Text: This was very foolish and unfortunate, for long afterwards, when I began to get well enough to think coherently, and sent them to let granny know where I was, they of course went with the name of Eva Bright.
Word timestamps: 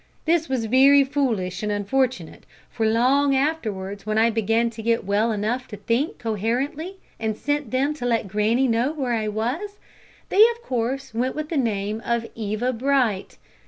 This 0.25 0.49
was 0.49 0.65
very 0.65 1.03
foolish 1.03 1.61
and 1.61 1.71
unfortunate, 1.71 2.47
for 2.71 2.87
long 2.87 3.35
afterwards, 3.35 4.03
when 4.03 4.17
I 4.17 4.31
began 4.31 4.71
to 4.71 4.81
get 4.81 5.03
well 5.05 5.31
enough 5.31 5.67
to 5.67 5.77
think 5.77 6.17
coherently, 6.17 6.97
and 7.19 7.37
sent 7.37 7.69
them 7.69 7.93
to 7.93 8.05
let 8.07 8.27
granny 8.27 8.67
know 8.67 8.93
where 8.93 9.13
I 9.13 9.27
was, 9.27 9.77
they 10.29 10.41
of 10.49 10.63
course 10.63 11.13
went 11.13 11.35
with 11.35 11.49
the 11.49 11.55
name 11.55 12.01
of 12.03 12.25
Eva 12.33 12.73
Bright. 12.73 13.37